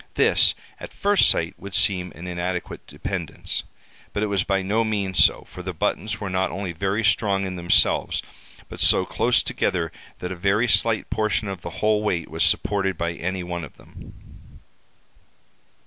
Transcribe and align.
This, 0.15 0.55
at 0.79 0.91
first 0.95 1.29
sight, 1.29 1.53
would 1.59 1.75
seem 1.75 2.11
an 2.15 2.25
inadequate 2.25 2.87
dependence; 2.87 3.61
but 4.13 4.23
it 4.23 4.33
was 4.33 4.43
by 4.43 4.63
no 4.63 4.83
means 4.83 5.23
so, 5.23 5.43
for 5.43 5.61
the 5.61 5.75
buttons 5.75 6.19
were 6.19 6.27
not 6.27 6.49
only 6.49 6.71
very 6.71 7.03
strong 7.03 7.45
in 7.45 7.55
themselves, 7.55 8.23
but 8.67 8.79
so 8.79 9.05
close 9.05 9.43
together 9.43 9.91
that 10.17 10.31
a 10.31 10.35
very 10.35 10.67
slight 10.67 11.11
portion 11.11 11.47
of 11.47 11.61
the 11.61 11.69
whole 11.85 12.01
weight 12.01 12.31
was 12.31 12.43
supported 12.43 12.97
by 12.97 13.13
any 13.13 13.43
one 13.43 13.63
of 13.63 13.77
them. 13.77 14.59